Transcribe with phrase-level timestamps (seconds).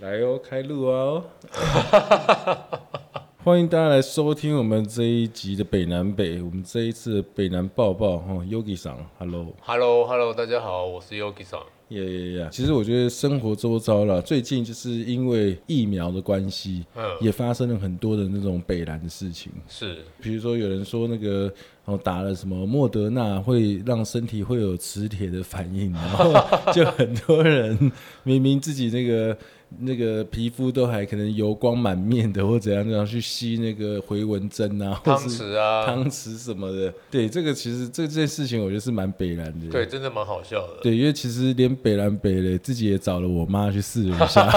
[0.00, 1.24] 来哦，开路哦！
[3.42, 11.60] 欢迎大家来收听我们这一集的北南北，我们这一次的北南报报哈，Yogi 桑，Hello，Hello，Hello，大家好，我是 Yogi 桑。
[11.88, 12.48] 耶耶耶！
[12.52, 19.50] 其实我觉得生活周遭啦，最近就是因为疫苗的关系，嗯，也发生了很多的那种北南的事情。
[19.66, 21.52] 是，比如说有人说那个
[21.84, 26.32] 然后，打了什么莫德纳会让身体会有磁铁的反应，然后
[26.72, 27.90] 就很多人
[28.22, 29.36] 明明自己那个。
[29.80, 36.92] 那个皮肤都还可能油光满面的，或怎样，怎样去吸那个回纹针啊，汤匙啊，汤匙什么的。
[37.10, 39.68] 对，这个其实这件事情，我觉得是蛮北南的。
[39.70, 40.78] 对，真的蛮好笑的。
[40.82, 44.50] 对，因为其实连北南北嘞，自己也找了我妈去试了一下，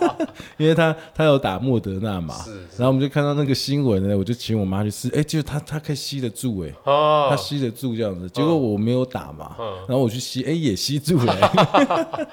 [0.58, 9.56] 因为她她有打莫德纳嘛，是是，然后我们就看到那个新闻呢，我就请我妈去试，哎，就她她可以吸得住哎，她吸得住这样子，结果我没有打嘛，
[9.88, 12.28] 然后我去吸，哎，也吸住了，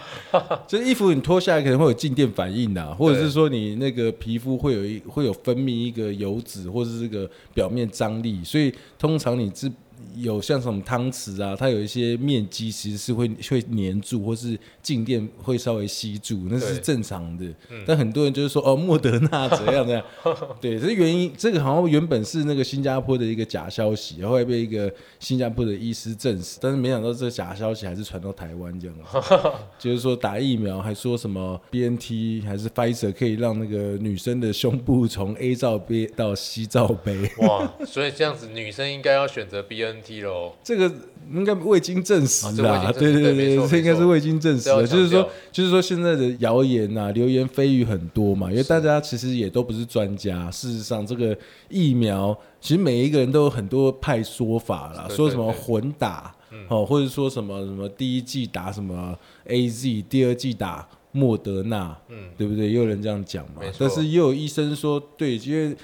[0.68, 2.25] 这 衣服你脱下来可能会有静电。
[2.32, 9.72] 反应的，或者是说你那个皮肤会有一会有分泌一个油脂，或者是这个表面张力，所以通常你这。
[10.16, 17.46] 有像什么汤匙啊，它有一些面积其实是会会粘住，或是静电会稍微吸住，那是正常的。
[17.70, 20.04] 嗯、但很多人就是说哦，莫德纳怎样怎样，
[20.62, 28.96] 对，这原因这个好像原本是那个新加坡的一个假消息，后来被一个新加坡的医师证实，但是没想到这个假消息还是传到台湾这样，
[29.80, 37.30] 就是说打疫苗还说什么 BNT 还是 Pfizer 可以让那个女生的胸部从 A 罩杯到 C 罩杯。
[37.40, 39.62] 哇，所以这样子女生应该要选择
[40.02, 40.26] BNT。
[40.64, 40.92] 这个
[41.34, 50.50] 应该未经证实啦，对对对，这应该是未经证实的，就是说，就是说现在的谣言啊，流言蜚语很多嘛，因为大家其实也都不是专家。
[50.52, 51.36] 事实上，这个
[51.70, 56.36] 疫苗其实每一个人都有很多派说法啦，说什么混打
[56.70, 62.68] 哦，或者说什么什么第一季打什么 AZ，第二季打莫德纳，嗯，对不对？
[62.68, 65.76] 也有人这样讲嘛，但是也有医生说，对，因为。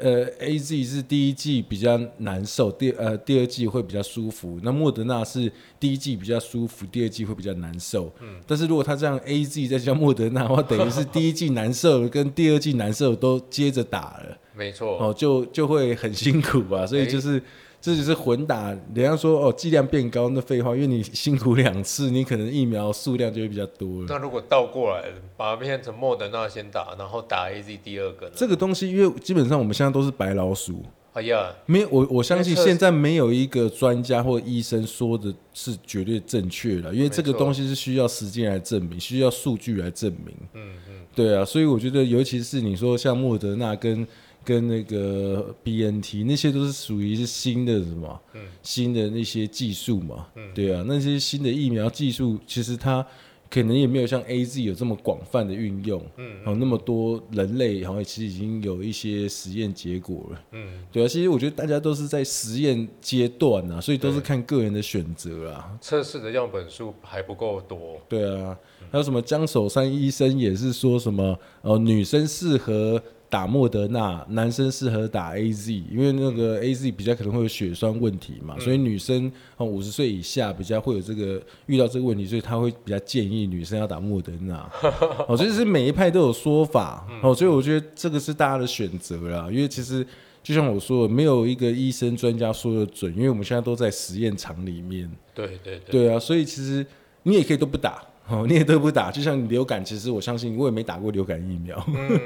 [0.00, 4.58] 呃，A Z 是第一季比较难受，第呃第二季会比较舒服。
[4.62, 8.12] 那莫德纳是第一季比较舒服，第二季会比较难受。
[8.20, 14.38] 嗯，但是如果他这样 A Z 再加莫德纳的话，等于是第一季难受跟第二季难受都接着打了。
[14.56, 14.98] 没错。
[14.98, 17.40] 哦，就就会很辛苦吧，所以就是。
[17.80, 24.06] 欸这只是混打，人家说哦，剂量变高，那废话，因为你辛苦两次，你可能疫苗数量就会比较多了。
[24.06, 25.04] 那如果倒过来，
[25.34, 28.32] 把它变成莫德纳先打，然后打 AZ 第二个呢？
[28.36, 30.82] 这个东西，因为基本上我们现在都是白老鼠。
[31.14, 40.34] 哎呀，没有我我相信现在没有一个专家或医生说的是绝对正确的，因为这个东西是需要时间来证明，需要数据来证明。
[40.52, 44.06] 嗯嗯，对啊，所以我觉得，尤其是你说像莫德纳跟。
[44.50, 53.06] 跟那个 BNT 那些都是属于是新的什么，嗯、新的那些技术嘛，嗯、对啊，那些新的疫苗技术其实它
[53.48, 68.58] 可能也没有像 AZ 有这么广泛的运用，嗯，嗯，那么多人类好像其实已经有一些实验结果了，嗯，对啊，其实我觉得大家都是在实验阶段啊，所以都是看个人的选择啊，测试的样本数还不够多，对啊，
[68.90, 73.00] 还有什么江守山医生也是说什么呃，女生适合。
[73.30, 84.68] 打莫德纳，男生适合打 AZ，因为那个 AZ 比较可能会有血栓问题嘛，嗯、所以女生哦五十岁以下比较会有这个遇到这个问题，所以他会比较建议女生要打莫德纳。
[85.28, 89.48] 哦，所以是每一派都有说法哦，所以我觉得这个是大家的选择啦。
[89.48, 90.04] 因为其实
[90.42, 95.08] 就像我说的，没有一个医生专家说的准，因为我们现在都在实验场里面。
[95.32, 96.06] 对对对。
[96.06, 96.84] 对啊，所以其实
[97.22, 98.02] 你也可以都不打。
[98.28, 102.20] 哦，你也都不打，就像流感，其实我相信我也没打过流感疫苗，嗯、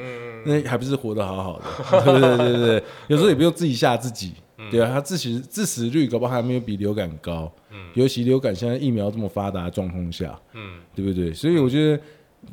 [0.44, 11.32] 那还不是活得好好的， 对对对对对，有时候也不用自己吓自己，嗯、对啊，他致死致死率搞不好还没有比流感高，嗯、尤其流感现在疫苗这么发达的状况下，嗯，对不对？
[11.32, 12.02] 所以我觉得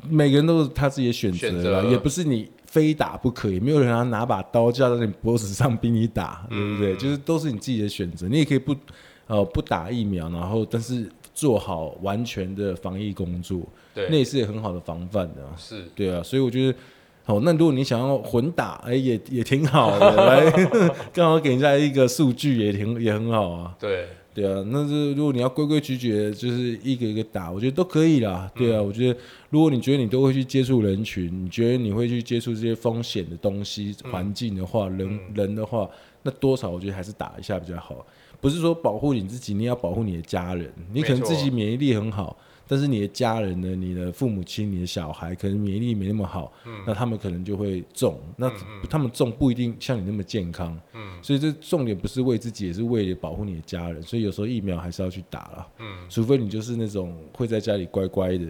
[0.08, 6.94] 每个人都是他自己的选择啦，也不是你非打不可以，没有人要拿把刀架在你脖子上逼你打，对不对？
[6.94, 8.74] 嗯、就是都是你自己的选择，你也可以不
[9.26, 11.08] 呃不打疫苗，然后但是。
[11.34, 13.62] 做好完全的防疫工作，
[13.94, 15.36] 对，那也是很好的防范的。
[15.56, 16.78] 是，对啊，所以我觉得，
[17.24, 20.50] 好，那如果你想要混打，哎、欸，也也挺好的， 来，
[21.14, 23.76] 刚好给人家一个数据，也挺也很好啊。
[23.78, 28.50] 对，对啊，那是如果你要规规矩矩的，就是一个一个打，我觉得都可以啦。
[28.54, 29.18] 对啊，嗯、我觉得
[29.50, 35.88] 如果你觉得你都会去接触人群，你觉得你会去接触这些风险的东西、环、嗯、境的话，人、嗯、人的话，
[36.22, 38.04] 那多少我觉得还是打一下比较好。
[38.40, 40.68] 不是说保护你自己，你要保护你的家人。
[40.92, 42.36] 你可能自己免疫力很好，
[42.66, 43.74] 但是你的家人呢？
[43.74, 46.52] 你的父母亲、你的小孩可能免疫力没那么好，
[46.86, 48.18] 那他们可能就会中。
[48.36, 48.50] 那
[48.88, 50.78] 他们中不一定像你那么健康。
[51.20, 54.02] 所以这重点不是为自己，也是为了保护你的家人。
[54.02, 55.68] 所以有时候疫苗还是要去打了。
[56.08, 58.46] 除非你就是那种会在家里乖乖的，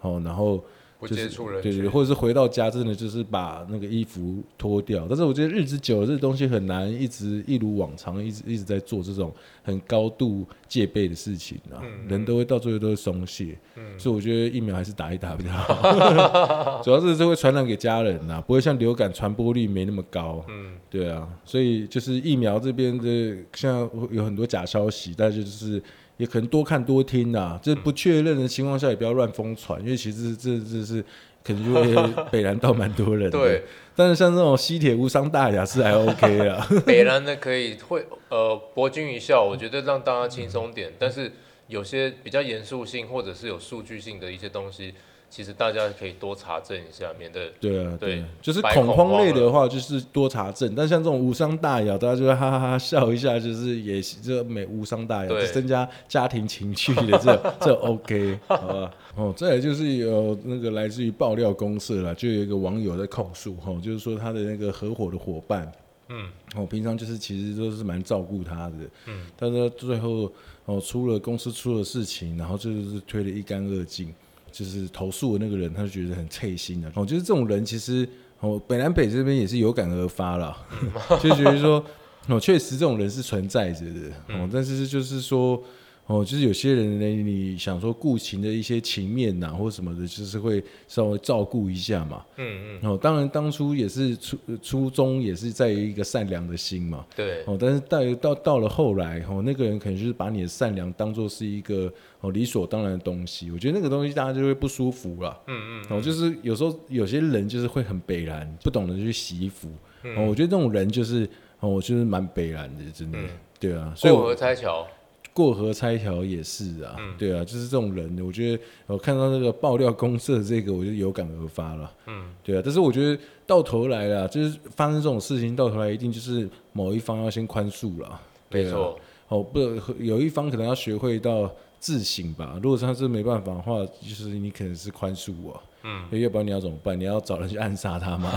[0.00, 0.64] 哦然后
[0.98, 5.06] 不接触人，对对，或者是回到家真的就是把那个衣服脱掉。
[5.08, 9.32] 但是我觉得日子久了，这个东西很难一直一如往常，一直一直在做这种
[9.62, 11.82] 很高度戒备的事情啊。
[11.82, 16.80] 嗯、人都会到最后都会松懈，嗯、所以我觉得疫苗还是打一打比较好。
[16.82, 20.44] 主要是这会传染给家人呐，不会像流感传播率没那么高。
[20.48, 25.82] 嗯，对啊，所以就是疫苗这边的，像有很多假消息，但是就是。
[26.16, 31.04] 也可能多看多听呐、啊，就是不确认的情况下也不要乱疯传，因为其实这这是
[31.44, 33.38] 可能就会北南到蛮多人的。
[33.38, 33.62] 对，
[33.94, 36.66] 但是像这种西铁无伤大雅是还 OK 啊。
[36.86, 40.90] 北南的可以会呃博君一笑，我觉得让大家轻松点。
[40.90, 41.30] 嗯、但是
[41.68, 44.94] 有些比较严肃性或者是有数据性的一些东西。
[45.28, 50.72] 其实大家可以多查证一下，免得对啊，对，就是恐慌类的话，就是多查证。
[50.76, 58.94] 但像这种无伤大雅，大家就会哈哈哈笑一下，就是也这没无伤大雅，就增加家庭情趣的这 这 OK，好吧？
[59.16, 65.70] 哦，再来就是有那个来自于爆料公社了，就有一个网友在控诉哈，就是说他的那个合伙的伙伴，
[66.08, 68.76] 嗯，哦，平常就是其实都是蛮照顾他的，
[69.06, 70.32] 嗯，但是最后
[70.64, 74.14] 哦出了公司出了事情，然后就是推得一干二净。
[74.52, 76.90] 就是投诉的那个人，他就觉得很脆心的。
[76.94, 78.08] 哦，就是这种人，其实
[78.40, 80.56] 哦，北南北这边也是有感而发了，
[81.20, 81.84] 就觉得说，
[82.28, 84.08] 哦，确实这种人是存在着的。
[84.28, 85.62] 哦，但是就是说。
[86.06, 92.24] 哦，就是有些人呢，你想说顾情的一些情面呐，或什么的，就是会稍微照顾一下嘛。
[92.36, 92.88] 嗯嗯。
[92.88, 97.04] 哦，当然当初也是初初衷也是在于一个善良的心嘛。
[97.16, 97.42] 对。
[97.46, 103.50] 哦，但是到到到了后来，哦，那个人可能就是把你的善良当做是一个哦理所当然的东西。
[103.50, 105.36] 我觉得那个东西大家就会不舒服了。
[105.48, 105.96] 嗯嗯。
[105.98, 109.68] 哦，就是有时候有些人就是会很北然，不懂得去洗衣服。
[110.16, 113.18] 哦，我觉得这种人就是哦，我就是蛮北然的，真的。
[113.58, 113.92] 对啊。
[114.02, 114.86] 过河拆桥。
[115.36, 128.18] 过河拆桥也是啊，嗯、对啊，就是这种人，我觉得我看到那个爆料公社这个，我就有感而发了，嗯，对啊，但是我觉得到头来了，就是发生这种事情，到头来一定就是某一方要先宽恕了，
[128.50, 129.60] 没错错，哦不，
[129.98, 135.62] 有一方可能要学会到自省吧，如果他是没办法的话，就是你可能是宽恕我。
[135.88, 136.98] 嗯，要不然你要怎么办？
[136.98, 138.32] 你要找人去暗杀他吗？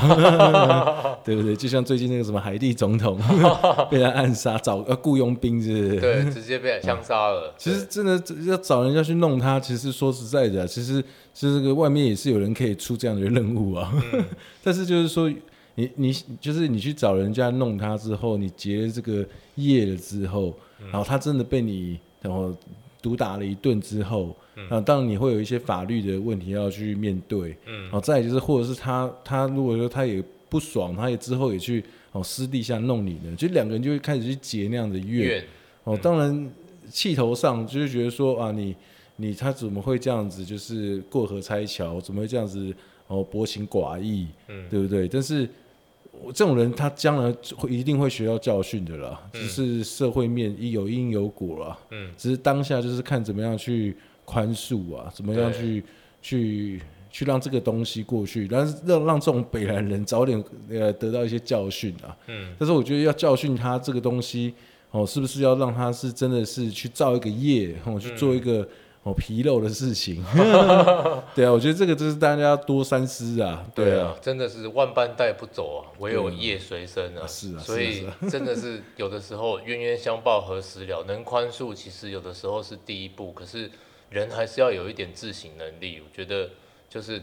[1.25, 1.56] 对不对？
[1.56, 3.18] 就像最近那个什么海地总统
[3.89, 6.00] 被他暗杀，找呃雇佣兵是不是？
[6.00, 7.51] 对，直接被枪杀了。
[7.57, 11.01] 其实真的要找人家去弄他，其实说实在的，其实
[11.33, 13.92] 其实这个外面也是有人可以出这样的任务啊。
[14.13, 14.24] 嗯、
[14.63, 15.27] 但是就是说，
[15.74, 19.25] 你你就是你去找人家弄他之后，你结了这个
[19.56, 20.53] 业了之后，
[20.92, 22.56] 然后他真的被你然后
[23.01, 24.35] 毒打了一顿之后。
[24.69, 31.81] 啊，当然你会有一些法律的问题要去面对，嗯，然后再就是，或者是他他如果说他也不爽，他也之后也去
[32.11, 35.41] 哦私底下弄你呢，就两个人就会开始去结那样的怨，
[35.85, 36.51] 哦，当然
[36.91, 38.75] 气头上就是觉得说啊，你
[39.15, 42.75] 你他怎么会这样子，就是过河拆桥，怎么会这样子
[43.07, 45.07] 哦薄情寡义，嗯，对不对？
[45.07, 45.47] 但是
[46.27, 53.95] 这种人他将来会一定会学到教训的啦，只是社会面有因有果啦，嗯，只是当下就是看怎么样去。
[54.31, 55.83] 宽恕啊，怎么样去
[56.21, 56.80] 去
[57.10, 60.38] 去让这个东西过去，但是让让这种北南人早点
[60.69, 62.16] 呃得到一些教训啊。
[62.27, 64.54] 嗯，但是我觉得要教训他这个东西
[64.92, 68.69] 哦，是不是要让他是真的是去造一个业，哦去做一个
[69.03, 70.23] 哦皮肉的事情？
[70.35, 73.65] 嗯、 对啊，我觉得这个就是大家要多三思啊。
[73.73, 77.25] 对啊，对啊，真的是万般带不走啊，唯有业随身啊。
[77.27, 81.03] 是啊，所以 真的是有的时候冤冤相报何时了？
[81.07, 83.69] 能宽恕其实有的时候是第一步，可是。
[84.11, 86.49] 人还是要有一点自省能力，我觉得
[86.89, 87.21] 就是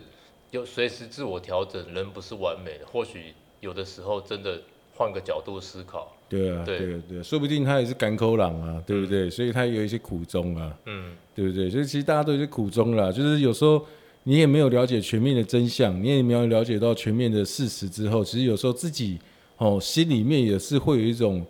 [0.53, 1.93] 有随时自我调整。
[1.93, 4.63] 人不是完美的，或许有的时候真的
[4.95, 6.16] 换个角度思考。
[6.29, 9.27] 对啊，对对对，说不定他也是甘苦人啊，对不对？
[9.27, 11.71] 嗯、所以他有一些苦衷啊，嗯，对不对？
[11.71, 13.85] 所以其实大家都有些苦衷啦，就是有时候
[14.25, 19.19] 你也没有了解全面的真相，你也没有了解到全面的事实之后，其实有时候自己
[19.57, 21.45] 哦心里面也是会有一种。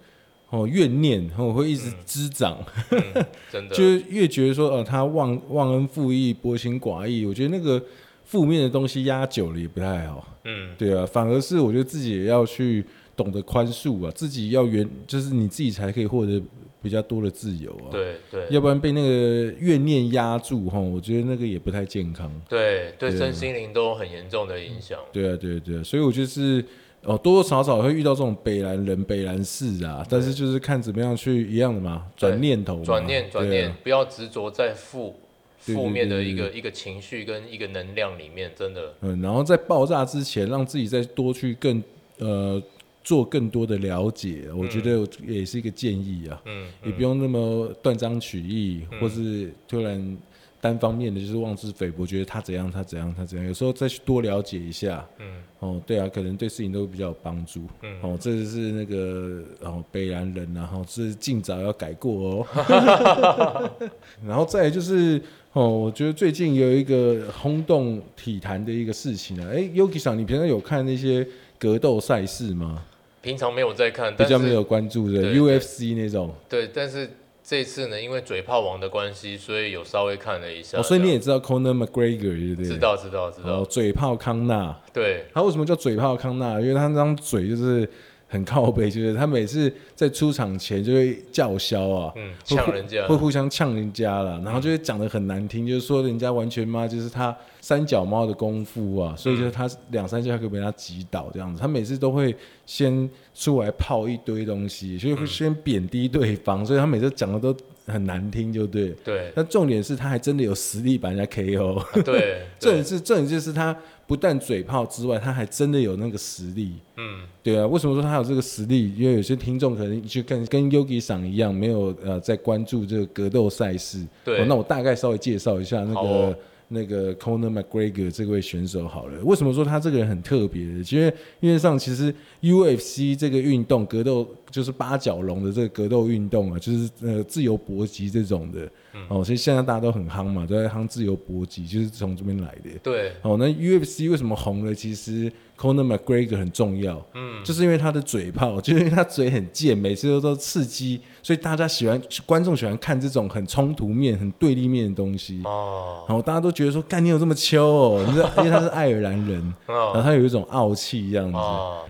[0.48, 2.56] 哦，怨念哦会一直滋长，
[2.92, 7.26] 嗯嗯、 真的，就越觉得说，呃，他忘忘恩负义、薄情寡义。
[7.26, 7.82] 我觉得那个
[8.22, 10.38] 负面的东西压久了也不太好。
[10.44, 12.84] 嗯，对啊，反而是我觉得自己也要去
[13.16, 16.42] 懂得宽恕啊，自己要原，就是你自己才可以获得
[16.82, 17.88] 比较多的自由啊。
[17.90, 22.30] 对对，要不然被那个怨念压住哈，我觉得那个也不太健康。
[22.48, 24.98] 对对，对身心灵都有很严重的影响。
[25.12, 26.64] 对啊，对啊对啊，所以我就是。
[27.02, 35.14] 哦，多多少少会遇到这种北兰人、北兰事啊，但是就是看怎么样去一样的嘛，转念头，转念转念，不要执着在负
[35.56, 38.92] 负面的一个一个情绪跟一个能量里面，真的。
[39.02, 41.80] 嗯，然后在爆炸之前，让自己再多去更
[42.18, 42.60] 呃
[43.06, 46.42] 做更多的了解，我觉得也是一个建议啊。
[46.44, 50.18] 嗯，也不用那么断章取义，或是突然。
[50.58, 63.70] 单方面的就是妄自菲薄，觉得他怎样他怎样他怎样，有时候再去多了解一下，嗯，哦，对啊，可能对事情都比较有帮助，嗯，哦，这是那个哦北兰人，然后是尽早要改过哦，
[64.26, 65.22] 然后再来就是
[65.52, 71.24] 哦，我觉得最近有一个轰动体坛的一个事情啊，哎，Yogi 上，你平常有看那些
[71.60, 72.82] 格斗赛事吗？
[73.26, 77.10] 平常没有在看，比较没有关注的 UFC 那种，对，但是。
[77.48, 80.78] 这次呢，因为嘴炮王的关系，所以有稍微看了一下。
[80.78, 82.64] 哦，所以你也知道 Conor McGregor 对不对？
[82.64, 83.60] 知道，知道，知道。
[83.60, 84.76] 哦，嘴炮康纳。
[84.92, 85.24] 对。
[85.32, 86.60] 他为什么叫嘴炮康纳？
[86.60, 87.88] 因为他那张嘴就是。
[88.28, 101.60] 很靠背，就是他每次在出场前就会叫嚣啊，嗯，呛人家，会互相呛人家了，然后就会讲的很难听，就是说人家完全嘛，就是他三脚猫的功夫啊，所以就是他两三下可以被他击倒这样子。
[101.60, 107.56] 他每次都会先出来泡一堆东西，所以会先贬低对方，所以他每次讲的都
[107.86, 108.90] 很难听，就对。
[109.04, 109.30] 对。
[109.36, 111.78] 但重点是他还真的有实力把人家 KO。
[111.78, 112.42] 啊、对。
[112.58, 113.76] 重点是重点就是他。
[114.06, 116.72] 不但嘴炮之外，他还真的有那个实力。
[116.96, 118.94] 嗯，对啊，为什么说他有这个实力？
[118.96, 124.06] 因为有些听众可能去跟跟 Yogi 赏一样，没有呃在关注这个格斗赛事。
[124.24, 126.38] 对、哦，那我大概稍微介绍一下那个。
[126.68, 130.62] 那个 Conor McGregor 这位选手好了，为什么说他这个人很特别？
[130.62, 138.60] 因为因为上其实 UFC 这个运动格斗就是八角龙的这个格斗运动啊，就是呃自由搏击这种的、
[138.94, 142.70] 嗯、哦，所以现在大家都很夯嘛，都在夯自由搏击，就是从这边来的。
[142.82, 144.74] 对，哦，那 UFC 为什么红了？
[144.74, 151.00] 其实 Conor McGregor 很重要，嗯，就是因为他的嘴炮， 就是因为他嘴很贱，每次都都刺激。
[151.22, 155.40] 所以大家喜欢，观众喜欢看这种很冲突面、很对立面的东西。
[155.44, 156.04] 哦。
[156.08, 158.04] 然后大家都觉得说，干你有这么秋哦？
[158.06, 161.38] 你知道，因为他是爱尔兰人，然后他有一种傲气这样子。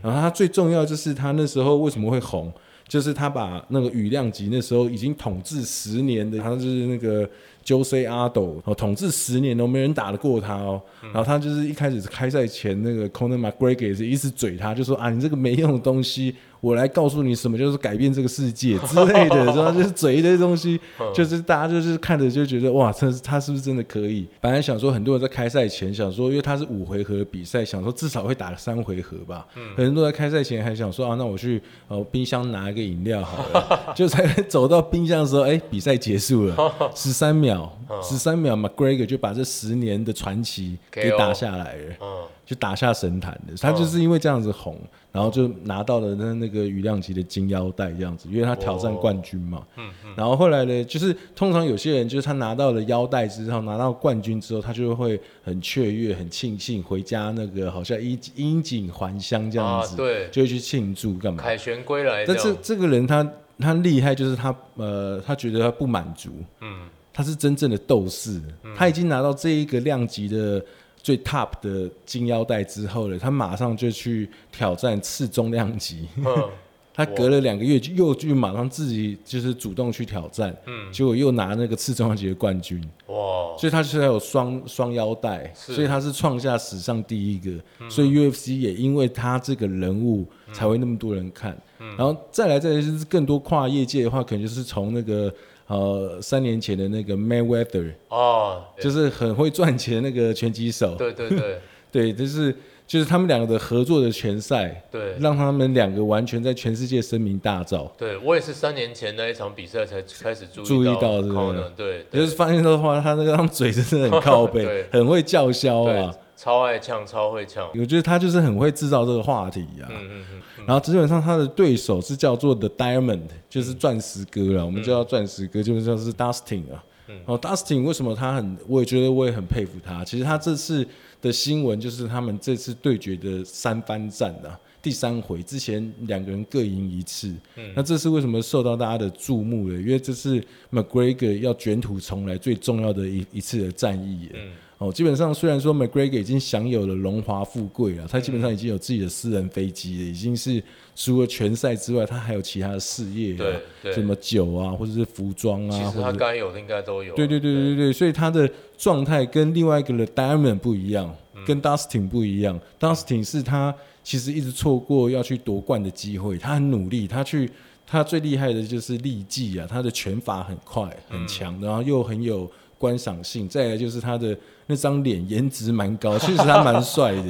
[0.01, 2.51] 然后他最重要就是他那时候为什么会红，
[2.89, 7.29] 就是他把那个羽量级那时候已经统治十年的，他就是那个
[7.65, 10.81] Jose Aldo 哦，统治十年都没人打得过他哦。
[11.03, 16.35] 然后他就是一开始是开赛前那个 Conor McGregor 也是一直嘴他，就说啊，你这个没用的东西。
[16.61, 19.73] 我来告诉你什么就是改变这个世界之类的， 然后？
[19.73, 20.81] 就是嘴一堆东西，
[21.15, 24.27] 就是大家就是看着就觉得哇，他他是不是真的可以？
[24.41, 29.47] 本来想说很多人在开赛前想说，因为他是五回合比赛，想说至少会打三回合吧。
[29.57, 36.57] 嗯很多人都在开赛前还想说啊，那我去呃冰箱拿一个饮料好了， 就才走到冰箱的时候，哎，比赛结束了，
[36.97, 37.71] 十三秒，
[38.03, 42.29] 十三秒，McGregor 就把这十年的传奇给打下来了。
[42.47, 44.79] 就打下神坛的，他就是因为这样子红，
[45.11, 49.67] 然后就拿到了那那个羽量级的金腰带这样子，因为他挑战冠军嘛。
[49.77, 50.15] 嗯嗯。
[50.17, 61.43] 然后后来呢，就是通常有些人就是他拿到了腰带之后，拿到冠军之后，他就会很雀跃、很庆幸，回家那个好像衣衣锦还乡这样子，对，就会去庆祝干嘛？
[61.43, 62.25] 凯旋归来。
[62.27, 68.41] 但是这个人他他厉害，就是他呃，他觉得他不满足，嗯，他是真正的斗士，
[68.77, 70.65] 他已经拿到这一个量级的。
[71.07, 76.09] 最 top 的金腰带之后呢，他马上就去挑战次中量级。
[76.17, 76.25] 嗯、
[76.93, 82.83] 他隔了两个月就又去马上自己就是主动去挑战，嗯，结果又拿那个次中量级的冠军。
[83.07, 83.57] 哇！
[83.57, 87.53] 所以他现在有双双腰带，所以他是创下史上第一个。
[87.79, 91.57] 嗯、所以 UFC 也因为他这个人物才会那么多人看。
[91.79, 95.33] 嗯、然后再来再来就是更多跨业界的话，可能就是从那个。
[95.69, 100.95] 呃，三年前的那个 Mayweather 哦，就是很会赚钱的那个拳击手。
[100.95, 101.59] 对对对，
[101.91, 102.55] 对， 就是
[102.87, 107.91] 就是他们两个的合作的拳赛，对，让他们两个完全在全世界声名大噪。
[107.99, 116.15] 对，我也是三年前那一场比赛才开始注意注意到这个，对，就是发现的话，他那个张嘴真的很靠背， 很会叫嚣啊。
[116.37, 117.67] 超爱呛，超会呛。
[117.75, 119.91] 我觉得他就是很会制造这个话题呀、啊。
[119.91, 120.65] 嗯嗯嗯。
[120.67, 124.63] 然后基本上他的对手是叫做 The Diamond，就是钻石哥了。
[124.63, 126.85] 嗯、我们叫钻石哥，基本上是 Dustin 啊。
[127.09, 127.17] 嗯。
[127.17, 130.05] 然后 Dustin 为什么他很，我也觉得我也很佩服他。
[130.05, 130.87] 其实他这次
[131.23, 137.35] 的新闻就是他们这次对决的三番战啊，第三回之前两个人各赢一次。
[137.55, 137.73] 嗯。
[137.75, 139.81] 那这次为什么受到大家的注目呢？
[139.81, 144.29] 因为这是 McGregor 要卷土重来最重要的一一次的战役。
[144.35, 144.53] 嗯。
[144.79, 150.63] 哦，基本上虽然说 McGregor 已经享有了荣华富贵了，他基本上已经有自己的私人飞机了，已经是
[150.95, 157.15] 除了拳赛之外，他还有其他的事业，对，对什么酒啊，或者是服装啊，其实他该有的应该都有。
[157.15, 161.11] 对对对对对，对所以他的状态跟另外一个的 Diamond 不一样，
[161.47, 162.61] 跟 Dustin 不一样。
[162.79, 167.51] 嗯、Dustin 是他其实一直错过要去夺冠的机会，他很努力，他去
[167.87, 172.47] 他最厉害的就是力技啊，他的拳法很快很强，然后又很有。
[172.79, 174.37] 观赏性，再来就是他的
[174.67, 177.23] 那张脸，颜值蛮高， 确实他蛮帅的，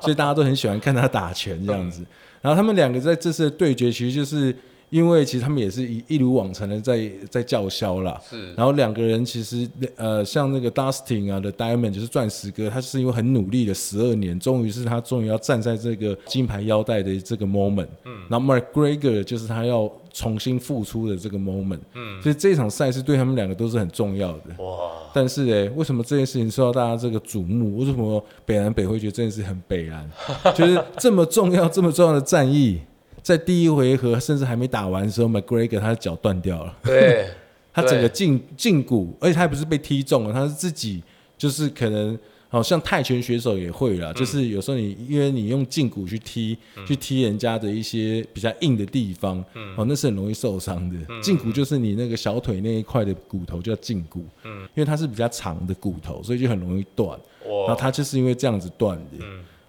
[0.00, 2.04] 所以大家都很喜欢看他打拳这样子。
[2.40, 4.54] 然后他们两个在这次的对决，其实就是
[4.90, 8.20] 因为其实他们也是一一如往常的在在叫嚣啦。
[8.28, 8.52] 是。
[8.54, 17.88] 然后两个人其实呃，像那个 Dustin 啊的 Diamond 就是钻石哥，他是因为很努力了十二年，终于是他终于要站在这个金牌腰带的这个 moment。
[18.04, 18.12] 嗯。
[18.28, 21.80] 然后 McGregor 就是他要重新复出的这个 moment。
[21.94, 22.20] 嗯。
[22.22, 24.64] 所以这场赛事对他们两个都是很重要的。
[24.64, 24.90] 哇。
[25.14, 27.78] 但是哎，为什么这件事情受到大家这个瞩目？
[27.78, 30.10] 为什么北南北会觉得这件事很北蓝？
[30.54, 32.80] 就是这么重要、这么重要的战役。
[33.22, 36.76] 在第一回合甚至还没打完的时候，McGregor 他的脚断掉了。
[36.82, 37.28] 对，
[37.72, 41.00] 他整个胫胫骨，而且他还不是被踢中了，他是自己
[41.38, 42.18] 就是可能，
[42.52, 50.96] 好像泰拳选手也会啦，嗯、就是有时候你因为你用胫骨去踢，嗯、去踢人家的一些比较硬的地方，嗯、哦，那是很容易受伤的。
[51.22, 57.08] 胫、嗯、骨就是你那个小腿那一块的骨头叫胫骨，嗯，因为它是比较长的骨头，所以就很容易断。
[57.46, 57.66] 哇。
[57.66, 59.24] 然后它就是因为这样子断的。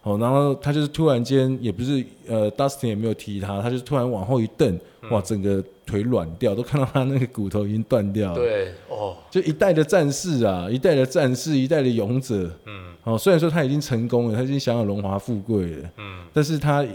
[0.05, 8.35] 嗯哦，然后他就是突然间，也不是呃，Dustin 也没有踢他，他就突然往后一蹬，嗯、哇，整个腿软掉，都看到他那个骨头已经断掉了。
[8.35, 12.51] 对，哦，就一代的战士啊，一代的战士，一代的勇者。
[12.65, 16.85] 嗯，哦，虽然说他已经成功了，他已经享有荣华富贵了，嗯，但是他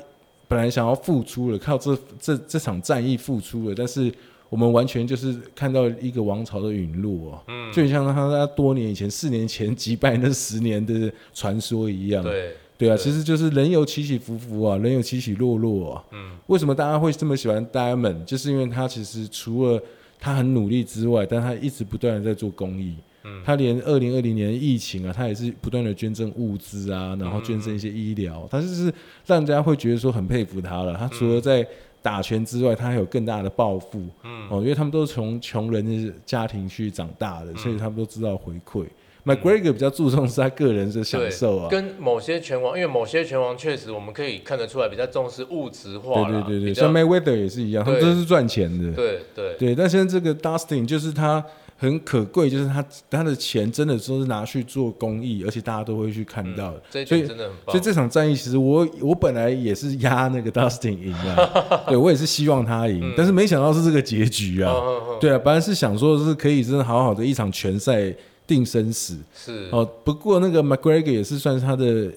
[0.46, 4.12] 本来想要复出了，靠这这这场战役复出了，但是
[4.50, 12.22] 我们完全就是看到一个王朝的陨落啊，嗯，就像他他多年以前，四年前击败那十年的传说一样。
[12.22, 12.54] 对。
[12.78, 16.04] 对啊，其实就是人有起起伏伏啊，人有起起落落啊。
[16.12, 18.24] 嗯，为什么大家会这么喜欢 Diamond？
[18.24, 19.82] 就是因为他其实除了
[20.20, 22.94] 他很努力之外，但他一直不断的在做公益。
[23.24, 28.46] 嗯，他连二零二零年疫情啊，他也是不断的捐赠物资啊，然后捐赠一些医疗。
[28.48, 28.94] 他就是
[29.26, 30.94] 让人家会觉得说很佩服他了。
[30.96, 31.66] 他除了在
[32.00, 34.00] 打拳之外，他还有更大的抱负。
[34.22, 38.86] 嗯，哦，因为他们都是从穷人的家庭去长大的，所以他们都知道回馈。
[39.28, 46.24] McGregor 比较注重是他个人的享受啊，跟某些拳王，因为某些拳王确实我们可以看得出来比较重视物质化。
[46.24, 48.92] 对对对对，像 Mayweather 也是一样，他们都是赚钱的。
[48.92, 51.44] 对对对，但现在这个 Dustin 就是他
[51.76, 57.04] 很可贵，就是他他的钱真的都是拿去做公益，而且大家都会去看到的。
[57.04, 57.72] 所以真的很棒。
[57.72, 64.74] 所以这场战役其实我我本来也是压那个 Dustin 赢 的，对我也是希望他赢，但是没想到是这个结局啊。
[65.20, 68.14] 对啊，本来是想说是可以真的好好的一场拳赛。
[68.48, 72.10] 定生死是哦，不过那个 McGregor 也是算是他的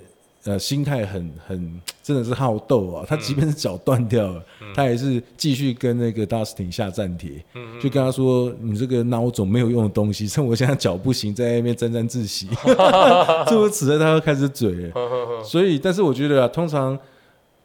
[0.46, 12.48] 呃心态很很真的是好斗啊，他即便是脚断掉了，嗯、他也是继续跟那个 Dustin 下战帖，嗯、就跟他说：“你这个孬种没有用的东西，趁我现在脚不行，在那边沾沾自喜。”
[13.48, 15.44] 诸如此类，他又开始嘴了。
[15.44, 16.98] 所以，但是我觉得啊，通常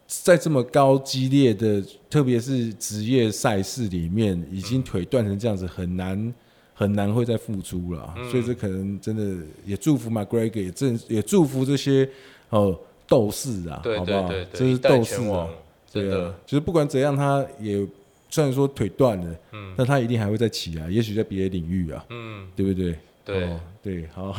[0.07, 6.35] 在这么高激烈的，特别是职业赛事里面，已经腿断成这样子，很难。
[6.79, 12.07] 很难会再复出了，嗯、所以这可能真的也祝福 McGregor，也正也祝福这些
[12.51, 14.29] 哦斗士啊，对对对对，好？
[14.29, 14.49] 不好？
[14.53, 15.49] 这是斗士啊，
[15.91, 17.87] 对啊，就是不管怎样，他也
[18.29, 22.95] 虽然说腿断了，嗯，但他一定还会再起来，也许在别的领域啊，嗯，对不对？
[23.27, 24.33] 对、哦、对，好，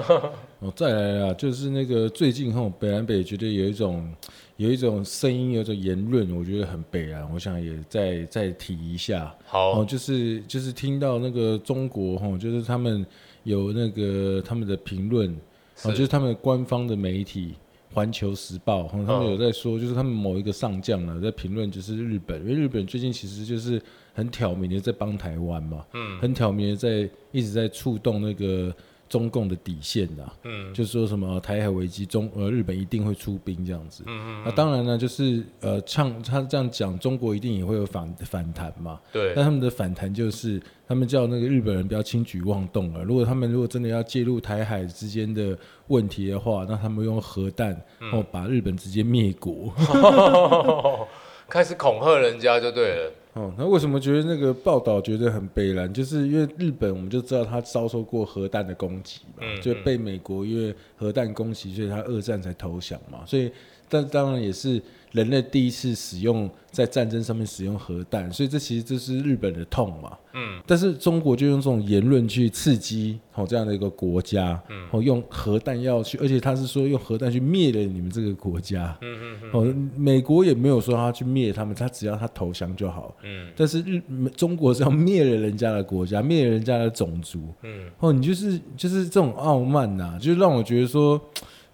[0.60, 4.10] 哦，再来啊，就是那个最近哈，北南北觉得有一种
[4.56, 9.30] 有一种声音，有一种言论，我觉得很北蓝，我想也再再提一下。
[9.44, 13.04] 好，哦，就是就是听到那个中国哈，就是他们
[13.42, 15.28] 有那个他们的评论，
[15.76, 17.54] 是哦，就是他们官方的媒体
[17.94, 23.78] 《环球时报》哈，他们有在说，就是他们某一个上将呢在评论，就是日本，因为日本最近其实就是。
[24.14, 28.74] 很挑明的在帮台湾嘛，嗯，很挑明的在一直在触动那个
[29.08, 49.72] 中共的底线啊，嗯，就是说什么台海危机中呃日本一定会出兵这样子，嗯嗯，那当然呢就是呃唱他这样讲，中国一定也会有反反弹嘛，对，但他们的反弹就是他们叫那个日本人不要轻举妄动了，如果他们如果真的要介入台海之间的问题的话，那他们用核弹然后把日本直接灭国，
[51.50, 53.12] 开始恐吓人家就对了。
[53.34, 55.92] 哦，那为什么觉得那个报道觉得很悲然？
[55.92, 63.50] 就是因为日本，我们就知道他遭受过核弹的攻击嘛，嗯嗯、就被美国因为核弹攻击，所以他二战才投降嘛，所以。
[63.92, 70.16] 但当然也是人类第一次使用在战争上面使用核弹，所以这其实这是日本的痛嘛。
[70.32, 70.62] 嗯。
[70.64, 78.96] 但是中国就用这种言论去刺激哦这样的一个国家，嗯，哦用核弹要去，而且他是说用核弹去灭了你们这个国家。
[79.00, 79.50] 嗯嗯嗯。
[79.52, 83.12] 哦，美国也没有说他去灭他们，他只要他投降就好。
[83.22, 83.48] 嗯。
[83.56, 84.02] 但是日
[84.36, 87.52] 中国是要灭了人家的国家，灭了人家的种族。
[87.62, 87.90] 嗯。
[87.98, 91.20] 哦，你就是就是这种傲慢呐，就让我觉得说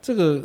[0.01, 0.43] 这个。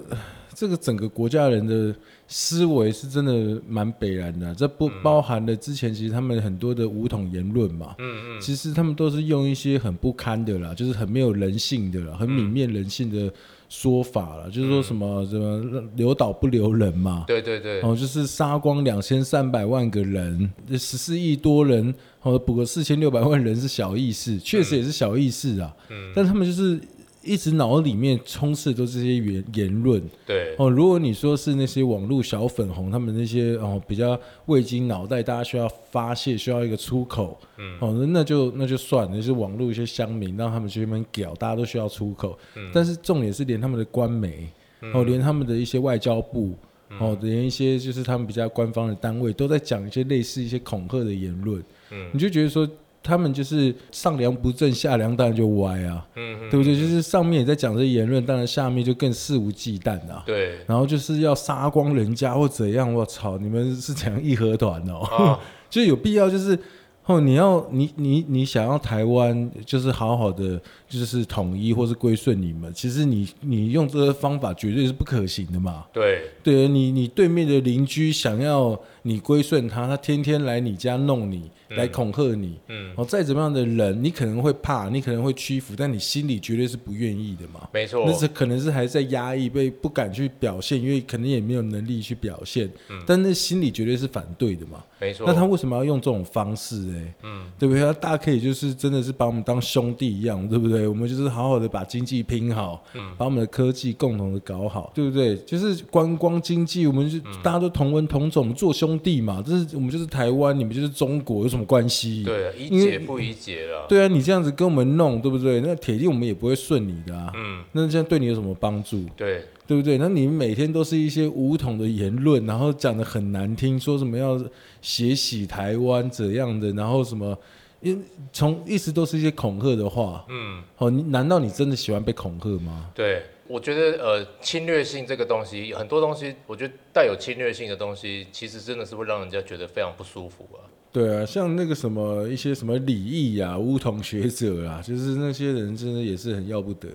[0.54, 1.96] 这个整个国家人的
[2.28, 13.34] 思维是真的蛮北然的，这不包含了之前其实他们很多的武统言论嘛，嗯嗯，其实他们都是用一些很不堪的啦，就是很没有人性的啦，很泯灭人性的
[13.72, 26.78] 说法了，就是说什么什么留岛不留人嘛，对对对，哦，就是杀光两千三百万个人，这十四亿多人，哦，补个四千六百万人是小意思，确实也是小意思啊，嗯，但他们就是。
[27.24, 30.56] 一直脑里面充斥都是这些言言论，对。
[30.58, 30.70] 哦。
[30.70, 42.72] 如果你说是那些网络小粉红，他们那些哦比较未经脑袋，大家需要发泄，需要一个出口，嗯，哦，那就那就算了，就是网络一些乡民让他们去那边屌，大家都需要出口，嗯。
[42.74, 44.48] 但是重点是连他们的官媒，
[44.94, 46.56] 哦，连他们的一些外交部，
[47.00, 52.68] 哦，连一些就是他们比较官方的单位都在讲一些类似一些恐吓的言论，嗯，你就觉得说。
[53.04, 56.76] 他们就是上梁不正下梁当然就歪啊，嗯，对不对？
[56.76, 60.24] 就是上面也在讲这言论，当然下面就更肆无忌惮啊。
[60.26, 63.38] 对，然后就是要杀光人家或怎样，我操！
[63.38, 65.00] 你们是怎样义和团哦？
[65.06, 66.58] 啊、 就有必要就是。
[67.04, 75.84] 哦，你要你你你想要台湾就是好好的就是统一或是归顺你们，其实你你用这个方法绝对是不可行的嘛。
[75.92, 82.60] 对，对，你你对面的邻居想要你归顺他，他天天来你家弄你，嗯、来恐吓你。
[82.68, 87.68] 嗯，哦，再怎么样的人，你可能会怕，你可能会屈服，但你心里绝对是不愿意的嘛。
[87.74, 92.70] 没错，那是可能是还在压抑，被不敢去表现，因为可能也没有能力去表现。
[92.90, 94.84] 嗯，但那心里绝对是反对的嘛。
[95.00, 96.76] 没错，那他为什么要用这种方式？
[96.94, 97.82] 哎，嗯，对不对？
[97.82, 100.88] 他大可以就是真的是把我们当兄弟一样，对不对？
[100.88, 105.36] 我们就是好好的把经济拼好，嗯，把我们的科技共同的搞好，对不对？
[105.38, 109.44] 就是观光经济，我们就大家都同文同种，做兄弟嘛。
[109.46, 112.24] 这是我们就是台湾，你们就是中国，有什么关系？
[112.24, 113.86] 对啊，一解不一解了。
[113.88, 115.62] 对啊，你这样子跟我们弄，对不对？
[115.62, 117.32] 那铁定我们也不会顺你的啊。
[117.36, 119.04] 嗯，那这样对你有什么帮助？
[119.16, 119.44] 对。
[119.68, 119.98] 对不对？
[119.98, 124.38] 那你们每天都是一些武统的言论，然后讲的很难听，说什么要
[124.82, 127.38] 血洗台湾怎样的，然后什么，
[127.80, 130.26] 因从一直都是一些恐吓的话。
[130.28, 132.90] 嗯，哦，你难道你真的喜欢被恐吓吗？
[132.94, 140.64] 对，我觉得呃，侵略性这个东西，很多东西，我觉得带有侵略性的东西，其实真的是会让人家觉得非常不舒服啊。
[140.94, 146.88] 对啊，像那个什么一些什么李毅呀、巫统学者啊，就是那些人真的也是很要不得。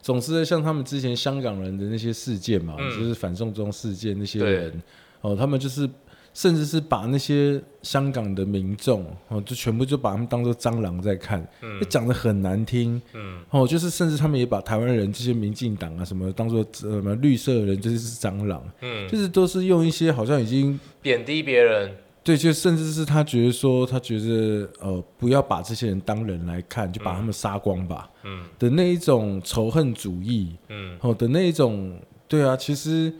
[0.00, 4.82] 总之，像他们之前香港人的那些事件嘛，嗯、就是反送中事件那些人，
[5.20, 5.88] 哦，他们就是
[6.34, 21.90] 甚至是把那些香港的民众哦，就全部就把他们当做蟑螂在看，嗯，讲的很难听，嗯，哦，就是甚至他们也把台湾人这些民进党啊什么当做什么绿色的人就是蟑螂，嗯，就是都是用一些好像已经贬低别人。
[22.24, 28.08] 对，就甚至是他觉得说，他觉得呃，不要把这些人当人来看，就把他们杀光吧。
[28.22, 33.12] 嗯，的那一种仇恨主义，嗯，哦的那一种，对啊，其实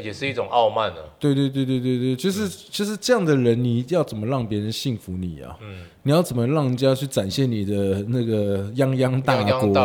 [0.00, 0.98] 也是一种傲慢啊。
[1.18, 5.56] 对对对对对对，就是、嗯、就是这样的人，你要怎么让别人信服你啊？
[5.60, 9.42] 嗯，你要怎么让人家去展现你的那个泱泱大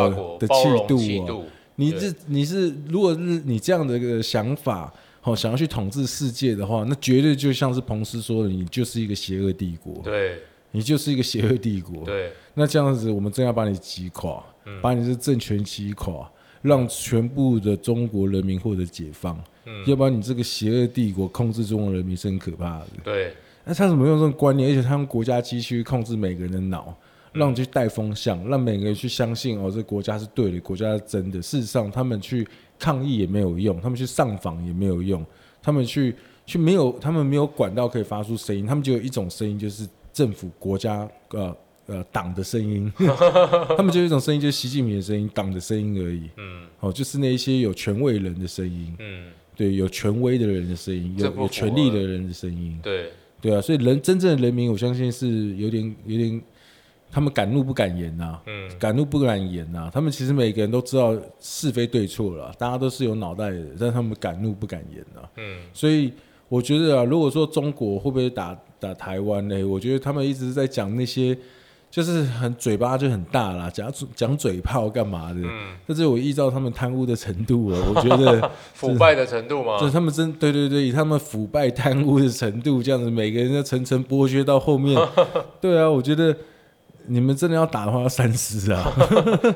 [0.08, 1.44] 国的气度啊？
[1.76, 4.92] 你这你是如果是你这样的一个想法。
[5.24, 10.00] 哦，想要去统治世界的话，那绝对就像是彭斯说的，你就是一个邪恶帝国。
[10.02, 10.38] 对，
[10.70, 12.02] 你就是一个邪恶帝国。
[12.02, 16.26] 对，那这样子，我们真要把你击垮，嗯、把你的政权击垮，
[16.68, 19.36] 让全部的中国人民获得解放。
[19.64, 22.86] 嗯，要不然你这个邪恶帝国控制中国人民是很可怕的。
[23.02, 24.70] 对，那他怎么用这种观念？
[24.70, 26.94] 而且他用国家机器控制每个人的脑，
[27.32, 31.42] 让你去带风向，让每个人去相信哦，这国家是对的，国家是真的。
[31.42, 32.46] 事实上，他们去。
[32.80, 35.26] 抗议也没有用，他们去上访也没有用，
[35.60, 36.14] 他们去
[36.46, 41.52] 去没有，他们没有管道可以发出声音，他们就有一种声音，就是政府、国家、呃
[41.88, 42.90] 呃党的声音，
[43.76, 46.30] 他们就有一种声音，就是习近平的声音，党的声音而已。
[46.36, 48.94] 嗯，哦，就是那一些有权威人的声音。
[49.00, 52.78] 嗯，对，有权威的人的声音，有有权力的人的声音。
[52.82, 56.40] 对，对啊，所以人真正的人民，我相信是有点有点。
[57.10, 59.90] 他们敢怒不敢言呐、啊，嗯，敢怒不敢言呐、啊。
[59.90, 65.58] 他们其实每个人都知道是非对错了，大家都是有脑袋的，但他们敢怒不敢言呐、啊，嗯。
[65.72, 66.12] 所以
[66.50, 69.64] 我觉得啊，如果说中国会不会打打台湾呢？
[69.64, 71.34] 我觉得他们一直在讲那些，
[71.90, 75.40] 就是很嘴巴就很大啦， 讲讲嘴炮干嘛的？
[75.42, 75.76] 嗯。
[75.86, 79.78] 但是我依照他们贪污的程度啊，我觉得 腐败的程度嘛？
[79.78, 85.00] 就他们真对对对，以他们腐败贪污的程度，这样子每个人都层层剥削到后面，
[85.60, 86.36] 对啊，我觉得。
[87.10, 88.92] 你们真的要打的话，要三思啊！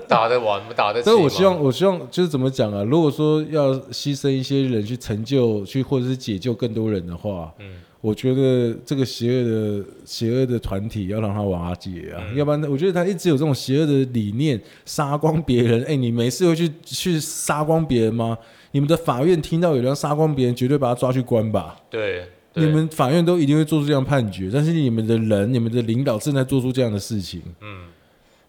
[0.09, 1.05] 打得完，打得起。
[1.05, 2.83] 但是我希望，我希望就是怎么讲啊？
[2.83, 15.81] 如果说要牺牲一些人去成就，去或者是解救更多人的话，嗯，我觉得这个邪恶的邪恶的团体要让他瓦解啊，嗯、要不然我觉得他一直有这种邪恶的理念，杀光别人。
[15.85, 18.37] 哎、欸，你没事会去去杀光别人吗？
[18.73, 21.81] 你们的法院听到有人要杀光别人，绝对把他抓去关吧？
[21.89, 22.27] 对。
[22.55, 27.41] 你们法院都一定会做出这样判决，但是你们的人、你们的领导正在做出这样的事情。
[27.63, 27.87] 嗯，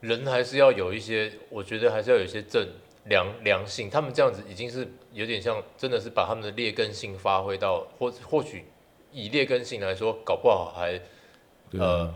[0.01, 2.67] 人还是要有一些，我觉得还是要有一些正
[3.05, 8.63] 良良性，他们这样子已经是有点像，真的是把他们的劣根性发挥到，或或许
[9.13, 10.99] 以劣根性来说，搞不好还
[11.71, 12.13] 呃。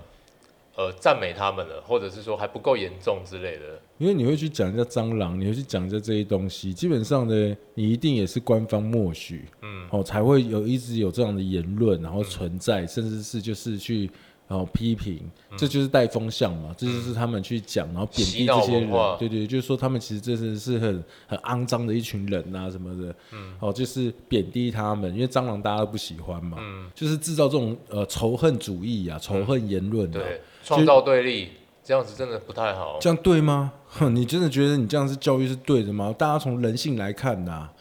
[0.77, 3.81] 呃，赞美他们了，或者是说还不够严重之类的。
[3.97, 14.07] 因为你会去讲一下蟑螂，你会去讲一下这些东西，基本上呢，你一定也是官方默许，嗯，哦，才会有一直有这样的言论，然后存在，嗯、甚至是就是去。
[14.47, 15.19] 然后批评，
[15.57, 31.49] 这就是带风向嘛，嗯、这就是他们去讲，然后贬低这些人，对对，就是说他们其实真的是很很肮脏的一群人啊什么的，嗯，哦，就是贬低他们，因为蟑螂大家都不喜欢嘛，嗯，就是制造这种呃仇恨主义啊，仇恨言论、啊嗯，对，创造对立，
[31.83, 33.73] 这样子真的不太好，这样对吗？
[33.85, 36.15] 哼，你真的觉得你这样子教育是对的吗？
[36.17, 37.73] 大家从人性来看呐、啊，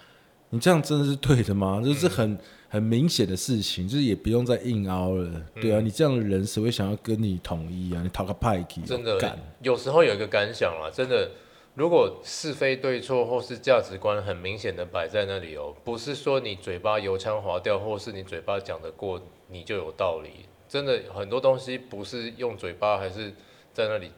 [0.50, 1.80] 你这样真的是对的吗？
[1.84, 2.32] 就是很。
[2.32, 2.38] 嗯
[2.76, 8.02] 很明显的事情，就是也不用再硬凹了，嗯、对啊，你这样的人谁会想要跟你统一啊？
[8.02, 11.30] 你讨个派气，真的，干有时候有一个感想啊，真的，
[11.74, 23.32] 如果是非对错或是价值观很明显的摆在那里哦，不是说你嘴巴油腔滑调，或是你嘴巴讲得过你就有道理，真的很多东西不是用嘴巴还是
[23.72, 24.10] 在那里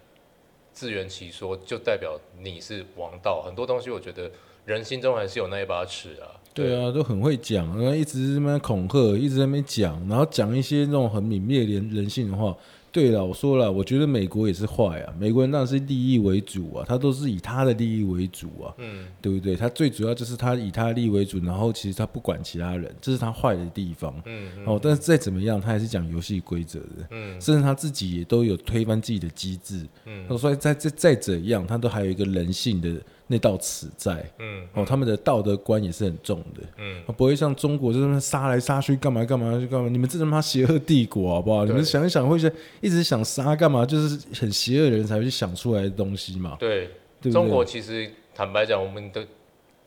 [0.72, 3.40] 自圆其说，就代表你是王道。
[3.42, 4.28] 很多东西我觉得
[4.64, 6.34] 人心中还是有那一把尺啊。
[6.58, 12.56] 对啊，都很会讲，然后一直在那边恐吓，一直在那边讲，然后讲一些那种很泯灭人人性的话。
[12.90, 15.14] 对了，我说了，我觉得美国也是坏啊。
[15.20, 19.54] 美国人当然是利益为主啊，他都是以他的利益为主啊，嗯，对不对？
[19.54, 32.90] 他最主要就是他以他的利益为主，然后其实他不管其他人，这是他坏的地方，嗯，嗯哦，但是再怎么样，他还是讲游戏规则的，嗯，甚至他自己也都有推翻自己的机制，嗯，所以再再再怎样，他都还有一个人性的
[33.30, 41.64] 那道尺在，嗯，嗯哦，他们的道德观也是很重的，嗯，不会像中国就是杀来杀去干嘛干嘛去干嘛，你们这他妈邪恶帝国好不好？
[41.64, 43.84] 你们想一想会是一直想杀干嘛？
[43.86, 46.56] 就是很邪恶的人才会去想出来的东西嘛。
[46.58, 46.86] 对，
[47.20, 49.26] 对对中国其实坦白讲，我们的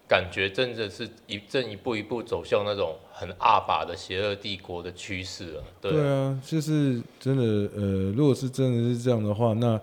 [0.08, 5.64] 感觉真的是一正一步一步走向那种很阿爸的邪恶帝国的趋势了。
[5.82, 7.44] 对，对啊，就是真的。
[7.44, 9.80] 呃，如果是真的是这样的话，那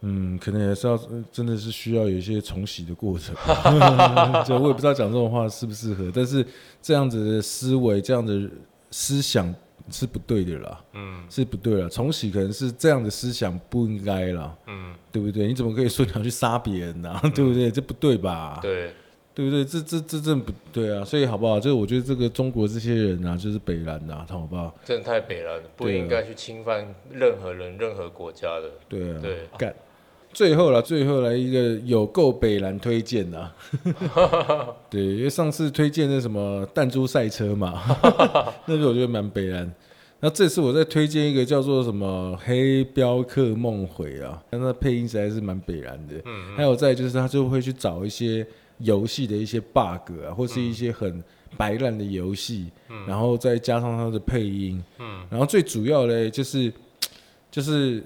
[0.00, 0.98] 嗯，可能也是要
[1.32, 3.34] 真的是需要有一些重洗的过程。
[4.46, 6.44] 就我也不知道讲这种话适不适合，但是
[6.80, 8.48] 这样子的思维，这样的
[8.90, 9.54] 思想。
[9.90, 11.88] 是不对的啦，嗯，是不对了。
[11.88, 15.46] 重洗可能是这样的思想不应该啦，嗯，对不对？
[15.46, 17.18] 你怎么可以说你要去杀别人呢？
[17.34, 17.70] 对不对？
[17.70, 18.58] 这不对吧？
[18.60, 18.92] 对，
[19.32, 19.64] 对不对？
[19.64, 21.02] 这这这真不对啊！
[21.02, 21.58] 所以好不好？
[21.58, 24.76] 就是我觉得这个中国这些人啊，就是北蓝呐，他好不好？
[24.84, 28.70] 真的太北蓝了，不应该去侵犯任何人、任何国家的。
[28.90, 29.74] 对啊，对，干。
[30.32, 33.52] 最后了，最后来一个有够北蓝推荐啊！
[34.88, 37.82] 对，因为上次推荐那什么弹珠赛车嘛，
[38.66, 39.72] 那个我觉得蛮北蓝。
[40.20, 46.14] 那这次我再推荐一个叫做什么《黑镖客梦回》啊，那配音实在是蛮北蓝的。
[46.24, 48.46] 嗯，嗯，还有再就是他就会去找一些
[48.78, 51.22] 游戏的一些 bug 啊，或是一些很
[51.56, 56.72] 白烂的游戏，嗯，然后再加上他的配音，嗯，然后最主要嘞就是
[57.50, 58.02] 就是。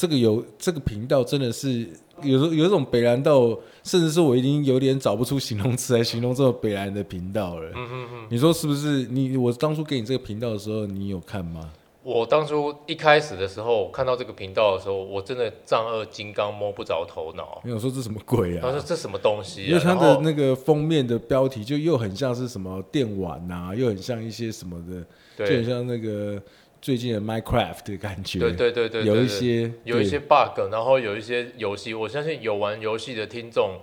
[0.00, 1.86] 这个有这个频道真的是
[2.22, 3.50] 有时候有一种北蓝到，
[3.84, 7.68] 甚至是我已经有点找不出形容词来形容这种北蓝的频道了。
[7.76, 9.06] 嗯嗯嗯，你说是不是？
[9.10, 11.70] 你我当初给你这个频道的时候，你有看吗？
[12.02, 17.60] 我当初一开始的时候看到这个频道的时候，我真的丈二金刚摸不着头脑。
[17.62, 18.60] 没有说这什么鬼啊？
[18.62, 19.68] 他说这什么东西啊？
[19.68, 26.40] 因为他的那个封面的标题就又很像是什么电玩啊，又很像一些什么的，就很像那个。
[26.80, 33.78] 最近的 Minecraft 的感觉，对对对对，有一些有一些 bug，然后有一些游戏，我相信有玩游戏的听众，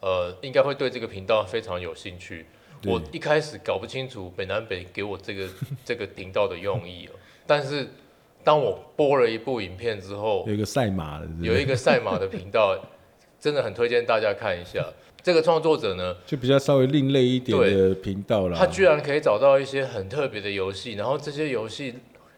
[0.00, 2.44] 呃，应该会对这个频道非常有兴趣。
[2.84, 5.48] 我一开始搞不清楚北南北给我这个
[5.82, 7.08] 这个频道的用意，
[7.46, 7.88] 但是
[8.44, 12.78] 当我播了一部影片之后，有一个赛马的，有一个赛马的频道，
[13.40, 14.84] 真的很推荐大家看一下。
[15.22, 18.58] 这个创作者呢，就比较稍微另类一点的频道了。
[18.58, 21.94] 他居然可以找到一些很特别的游戏，然后这些游戏。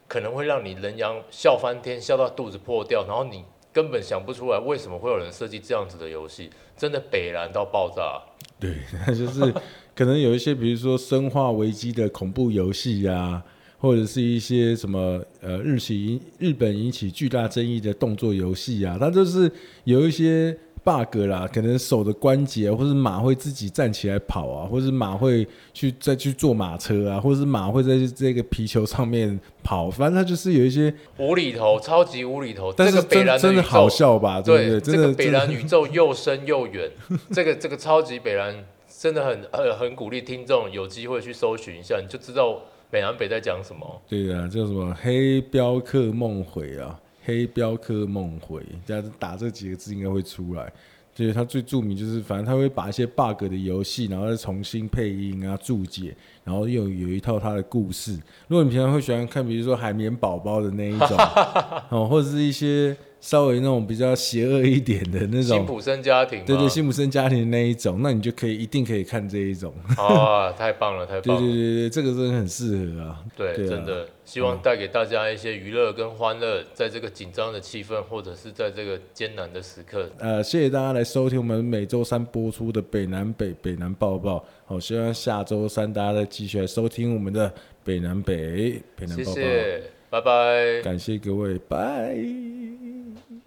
[0.07, 8.21] 可能会让你人仰笑翻天，笑到肚子破掉，然后你根本想不出来为什么会有人设计这样子的游戏，真的北蓝到爆炸。
[8.59, 8.75] 对，
[9.13, 9.53] 就是
[9.95, 13.43] 可能有一些，比如说《生化危机》的恐怖游戏呀，
[13.77, 19.51] 或者是一些什么呃日起日本引起巨大争议的动作游戏啊，它就是
[19.83, 20.57] 有一些。
[20.85, 32.71] Bug 啦，可能手的关节，或是马会自己站起来跑啊，或是马会去再去坐马车啊，或是马会在这个皮球上面跑，反正它就是有一些无厘头，超级无厘头。
[32.71, 34.39] 但是真的真的好笑吧？
[34.39, 36.91] 对，对，这个北蓝宇宙又深又远，
[37.33, 38.55] 这个这个超级北蓝
[38.87, 44.01] 真的很很很鼓励听众有机会去搜寻一下，你就知道北南北在讲什么。
[44.07, 46.99] 对啊，叫什么黑镖客梦回啊。
[47.25, 50.71] 黑镖客梦回，这样子打这几个字应该会出来。
[51.13, 58.19] 就是他最著名，就是反正他会把一些 bug 的游戏，然后再重新配音啊、注解，然后又有一套他的故事。
[58.47, 61.17] 如果你平常会喜欢看，比如说海绵宝宝的那一种，
[61.89, 62.95] 哦，或者是一些。
[63.25, 69.73] 稍微那种比较邪恶一点的那种辛普森家庭，对对，辛普森家庭那一种，那你就可以一定可以看这一种。
[69.97, 71.41] 啊，太棒了，太棒了！
[71.41, 73.23] 对对对对，这个真的很适合啊。
[73.35, 80.07] 对，对啊、真的希望带给大家一些娱乐跟欢乐，在这个紧张的气氛，或者是在这个艰难的时刻。
[80.19, 84.45] 呃，谢谢大家来收听我们每周三播出的北南北北南报报。
[84.67, 87.51] 好，希望下周三大家再继续来收听我们的
[87.83, 89.31] 北南北北南报报。
[89.33, 90.81] 谢谢，拜拜。
[90.83, 92.84] 感谢各位，拜。
[93.15, 93.44] mm, mm.